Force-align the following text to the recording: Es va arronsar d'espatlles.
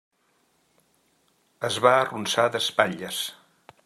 Es 1.69 1.77
va 1.87 1.91
arronsar 1.99 2.47
d'espatlles. 2.57 3.21